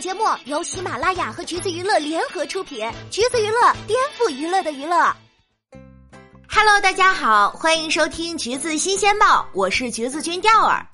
[0.00, 5.12] 节目由喜马拉雅和橘子娱乐联合出品，橘子娱乐颠覆娱乐的娱乐。
[6.48, 10.86] Hello，大家好，欢迎收听橘子新鲜报，我是橘子君钓儿。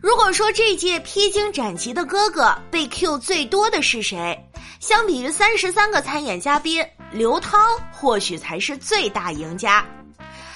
[0.00, 4.38] 如果说这届披荆斩棘的哥哥被 Q 最多的是谁？
[4.80, 6.82] 相比于三十三个参演嘉宾，
[7.12, 7.58] 刘涛
[7.92, 9.84] 或许才是最大赢家。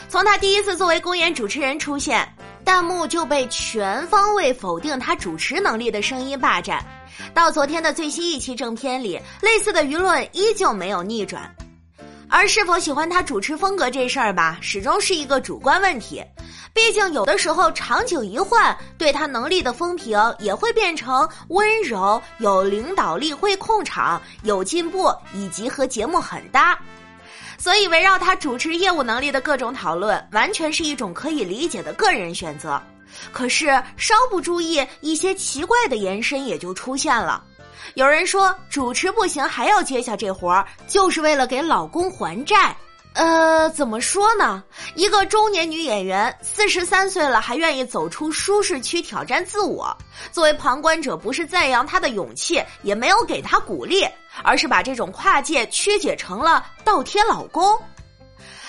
[0.08, 2.26] 从他第一次作为公演主持人出现，
[2.64, 6.82] 弹幕就被全方位否定他主持能力的声音霸占。
[7.32, 11.54] 到昨天的最新一期正片里，类似的舆论依旧没有逆转。
[12.28, 16.24] 而是否喜欢他主持风格这事儿吧，始终是一个主观问题。
[16.72, 26.76] 毕竟有的时候场景一换，对他能力的风评也会变成温柔、有领导力、会控场、有进步，以及和节目很搭。
[27.56, 32.82] 所以围绕他主持业务能力的各种讨论，完全是一种可以理解的个人选择。
[33.32, 37.42] 可是稍不注意，一些奇怪的延伸也就出现了。
[37.94, 42.76] 有人说主持不行还要接下这活儿，就是为了给老公还债。
[43.12, 44.64] 呃，怎么说呢？
[44.96, 49.96] 一个中年女演员，四十三岁了还愿意走出舒适区挑战自我。
[50.32, 54.04] 作为旁观者，不是赞扬她的勇气，也没有给她鼓励，
[54.42, 57.80] 而是把这种跨界曲解成了倒贴老公。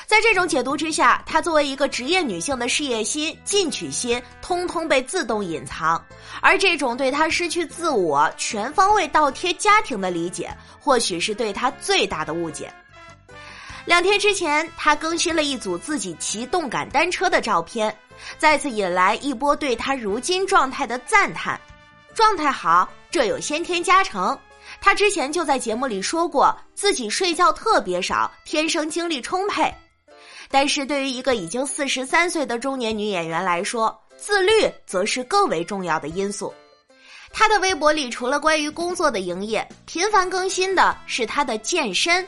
[0.07, 6.03] 在这种解读之下，她作为一个职业女性的事业心、进取心，通通被自动隐藏。
[6.41, 12.71] 而这种对她失去自我、全方位倒贴家庭的理解，或许是对她最大的误解。
[13.85, 17.95] 两天之前，她更新了一组自己骑动感单车的照片，
[18.37, 21.59] 再次引来一波对她如今状态的赞叹。
[22.13, 24.37] 状态好，这有先天加成。
[24.79, 29.73] 她之前就在节目里说过，自己睡觉特别少，天生精力充沛。
[30.49, 34.51] 但是对于一个已经四十三岁的中年女演员来说，自律
[34.85, 36.53] 则是更为重要的因素。
[37.31, 42.25] 她的微博里除了关于工作的营业，频繁更新的是她的健身，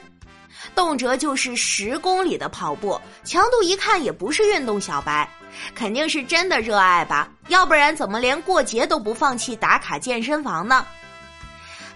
[0.76, 5.30] 动辄就是十公里的跑步，强度一看也不是运动小白，
[5.73, 7.30] 肯定是真的热爱吧？
[7.48, 10.86] 要不然怎么连过节都不放弃打卡健身房呢？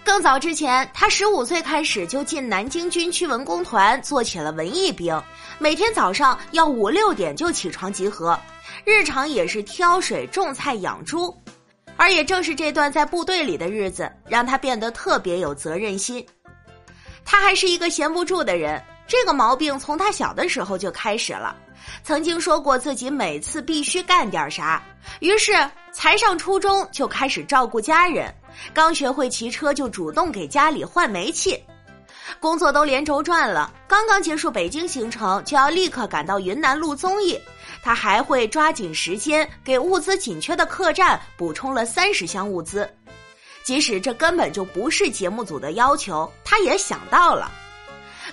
[0.04, 5.20] 更早之前，他十五岁开始就进南京军区文工团做起了文艺兵，
[5.58, 8.38] 每天早上要五六点就起床集合，
[8.84, 11.34] 日常也是挑水、种菜、养猪。
[11.96, 16.24] 而也正是这段在部队里的日子，让他变得特别有责任心。
[17.24, 18.82] 他还是一个闲不住的人，
[19.12, 21.54] 这个毛病从他小的时候就开始了。
[22.02, 24.82] 曾经说过自己每次必须干点啥，
[25.20, 25.52] 于是
[25.92, 28.34] 才上初中就开始照顾家人。
[28.72, 31.62] 刚学会骑车，就主动给家里换煤气。
[32.40, 37.38] 工作都连轴转了，刚刚结束北京行程，就要立刻赶到云南录综艺。
[37.82, 42.90] 他还会抓紧时间给物资紧缺的客栈补充了三十箱物资，
[43.62, 47.52] 即使这根本就不是节目组的要求，他也想到了。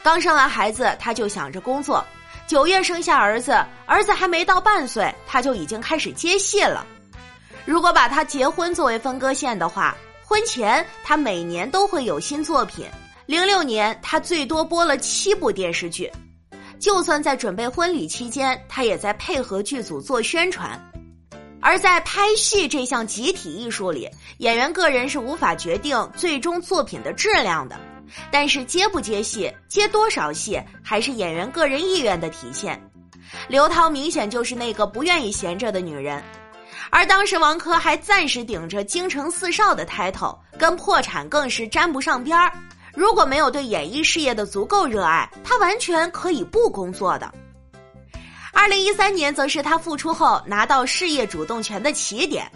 [0.04, 2.06] 刚生完孩子，他就想着工作。
[2.48, 3.54] 九月生下儿子，
[3.86, 6.86] 儿子还没到半岁，他就已经开始接戏了。
[7.66, 9.96] 如果把他结婚作为分割线的话。
[10.24, 12.86] 婚前，他每年都会有新作品。
[13.26, 16.08] 零六年，他最多播了七部电视剧。
[16.80, 20.80] 就算在准备婚礼期间，他也在配合剧组做宣传。
[21.60, 27.76] 而在拍戏这项集体艺术里，演员个人是无法决定最终作品的质量的。
[28.32, 32.82] 但是接不接戏、接多少戏，还是演员个人意愿的体现。
[33.48, 36.24] 刘涛明显就是那个不愿意闲着的女人。
[36.92, 42.52] 而当时王珂还暂时顶着京城四少的 title，跟破产更是沾不上边儿。
[42.96, 47.32] 如果没有对演艺事业的足够热爱，他完全可以不工作的。
[48.52, 52.52] 二零一三年则是他复出后拿到事业主动权的起点，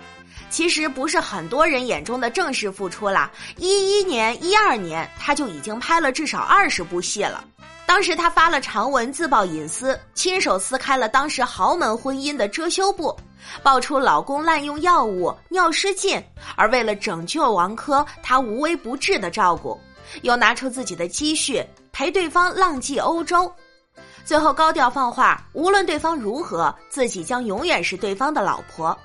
[0.53, 3.31] 其实不是很多人眼中的正式复出啦。
[3.57, 7.43] 一一年、一二年他就已经拍了至少二十部戏了。
[7.87, 13.17] 当时他发了长文自曝隐私，亲手撕开了当时豪门婚姻的遮羞布。
[13.63, 16.23] 爆出老公滥用药物、尿失禁，
[16.55, 19.79] 而为了拯救王珂，他无微不至的照顾，
[20.21, 23.51] 又拿出自己的积蓄陪对方浪迹欧洲，
[24.23, 28.95] 最后高调放话，无论对方如何，自己将永远是对方的老婆。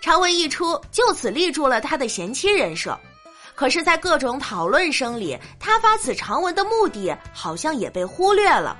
[0.00, 2.98] 长文一出，就此立住了他的贤妻人设。
[3.54, 8.76] 可是，在各种讨论声里，他发此长文的目的好像也被忽略了。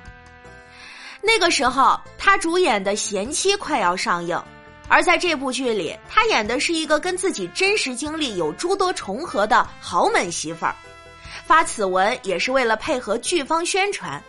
[1.21, 4.41] 那个时候，他主演的《贤妻》快要上映。
[4.87, 10.75] 而在这部剧里，他演的是一个跟自己真实经历有诸多重合的豪门媳妇儿，
[11.45, 14.21] 发此文也是为了配合剧方宣传，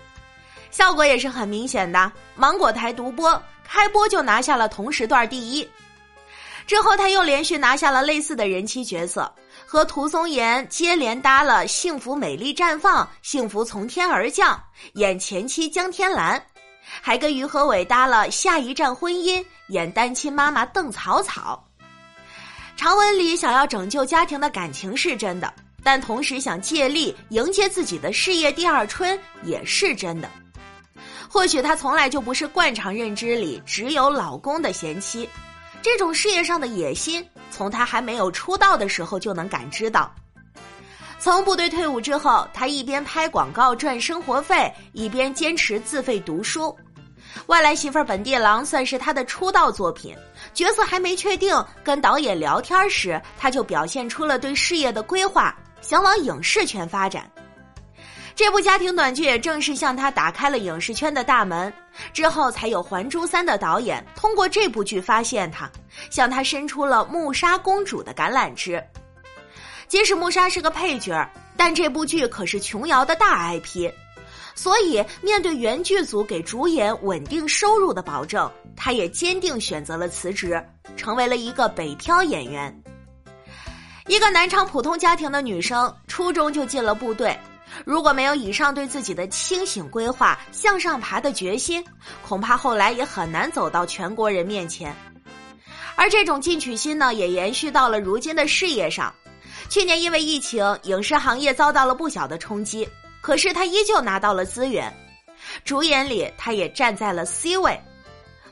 [0.71, 2.13] 效果也是很明显的。
[2.37, 5.69] 芒果台独播开播就拿下了同时段第一，
[6.73, 9.31] 之后他又连续拿下了类似的人妻角色，
[9.67, 14.57] 和涂松岩接连搭了《幸福美丽绽放》《幸福从天而降》，
[14.95, 16.43] 演前妻江天蓝，
[17.03, 19.39] 还跟于和伟搭了《下一站婚姻》，
[19.69, 21.63] 演单亲妈妈邓草草。
[22.75, 25.53] 长文里想要拯救家庭的感情是真的，
[25.85, 30.31] 但同时想借力迎接自己的事业第二春也是真的。
[31.29, 35.29] 或许她从来就不是惯常认知里只有老公的贤妻，
[35.83, 37.25] 这种事业上的野心。
[37.51, 40.11] 从他还没有出道的时候就能感知到。
[41.19, 46.75] 从部队退伍之后，他一边拍广告赚生活费，一边坚持自费读书。
[47.47, 50.17] 外来媳妇本地郎算是他的出道作品，
[50.53, 57.31] 角色还没确定，跟导演聊天时，他就表现出了对事业的规划，想往影视圈发展。
[58.35, 61.73] 这部家庭短剧也正式向他打开了影视圈的大门，
[62.13, 65.71] 之后才有《还珠三》的导演通过这部剧发现他，
[66.11, 68.83] 向他伸出了木莎公主的橄榄枝。
[69.87, 73.93] 即使木莎是个配角，但这部剧可是琼瑶的大 IP，
[74.55, 80.63] 所以面对原剧组给主演稳定收入的保证，他也坚定选择了辞职，
[80.97, 82.75] 成为了一个北漂演员。
[84.07, 87.39] 一个南昌普通家庭的女生，初中就进了部队。
[87.85, 91.85] 如果没有以上对自己的清醒规划、向上爬的决心，
[92.27, 94.95] 恐怕后来也很难走到全国人面前。
[95.95, 99.13] 而这种进取心呢，也延续到了如今的事业上。
[99.69, 102.89] 去年因为疫情，影视行业遭到了不小的冲击，
[103.21, 104.93] 可是他依旧拿到了资源，
[105.65, 107.79] 主演里他也站在了 C 位。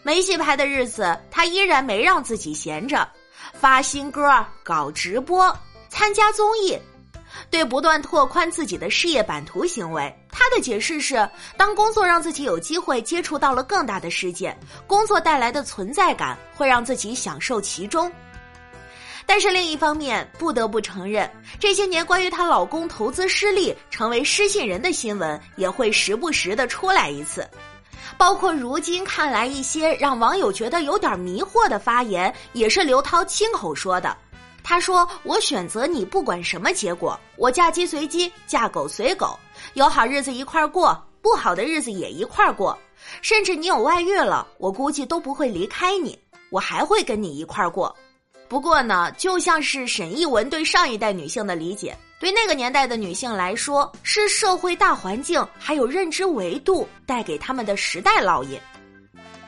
[0.03, 3.07] 没戏拍的日子，他依然没让自己闲着，
[3.53, 5.55] 发新歌、搞直播、
[5.89, 6.79] 参加综艺。
[7.51, 14.57] 对不断拓宽自己的事业版图行为，他的解释是：当工作让自己有机会接触到了更大的世界，
[14.87, 18.11] 工作带来的存在感会让自己享受其中。
[19.27, 21.31] 但是另一方面，不得不承认，
[21.61, 27.49] 这些年关于她老公投资失利、成为失信人的新闻也会时不时的出来一次，
[28.19, 34.17] 包括如今看来一些让网友觉得有点迷惑的发言，也是刘涛亲口说的。
[34.63, 39.39] 他说：“我选择你，不管什么结果，我嫁鸡随鸡，嫁狗随狗，
[39.75, 42.79] 有好日子一块儿过，不好的日子也一块儿过。
[43.23, 46.19] 甚至你有外遇了，我估计都不会离开你，
[46.51, 47.95] 我还会跟你一块儿过。
[48.49, 58.61] 不过呢，就像是沈艺文对上一代女性的理解，对那个年代的女性来说，是社会大环境还有认知维度带给他们的时代烙印。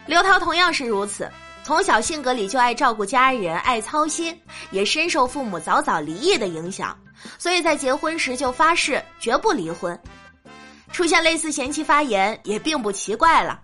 [0.06, 1.30] 刘涛同样是如此。”
[1.64, 4.36] 从小性格里就爱照顾家人，爱操心，
[4.72, 6.98] 也深受父母早早离异的影响，
[7.38, 9.98] 所以在结婚时就发誓绝不离婚。
[10.90, 13.60] 出现类似嫌弃发言也并不奇怪了，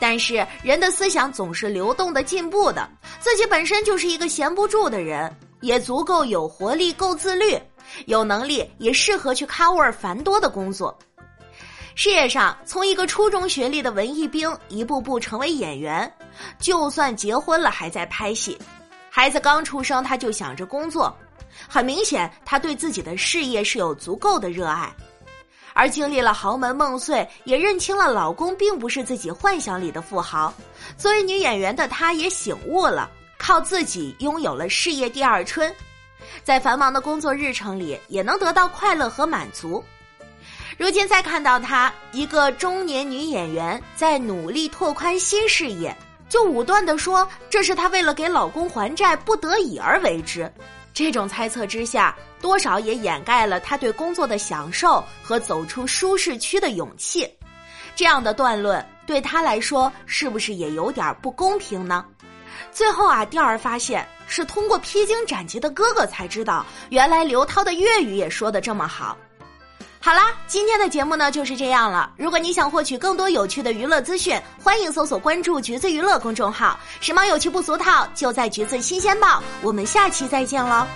[0.00, 2.88] 但是人的思想总是流动的、进步的，
[3.20, 7.56] 自己本身就是一个闲不住的人，也足够有活力、够自律，
[8.06, 10.98] 有能力也适合去 cover 繁多的工作。
[11.98, 16.12] 事业上，从一个初中学历的文艺兵一步步成为演员，
[16.58, 18.58] 就算结婚了还在拍戏，
[19.08, 21.16] 孩子刚出生他就想着工作，
[21.66, 24.94] 很明显他对自己的事业是有足够的热爱，
[25.72, 30.52] 而经历了豪门梦碎，也认清了老公并不是自己幻想里的富豪，
[30.98, 35.74] 作为女演员的她也醒悟了，靠自己拥有了事业第二春，
[36.44, 39.82] 在繁忙的工作日程里也能得到快乐和满足。
[40.78, 45.96] 如今再看到她一个中年女演员在努力拓宽新事业，
[46.28, 50.52] 就武断的说这是她为了给老公还债不得已而为之，
[50.92, 57.26] 这种猜测之下，多少也掩盖了她对工作的享受和走出舒适区的勇气。
[57.94, 62.04] 这样的断论对她来说是不是也有点不公平呢？
[62.70, 69.16] 最后啊，调儿发现是通过披荆斩棘的哥哥才知道，原来刘涛的粤语也说的这么好。
[70.06, 72.12] 好啦，今天的节目呢就是这样了。
[72.16, 79.42] 如果你想获取更多有趣的娱乐资讯，欢迎搜索关注“橘子娱乐”公众号，时髦有趣不俗套，就在“橘子新鲜报”。
[79.62, 80.86] 我们下期再见喽。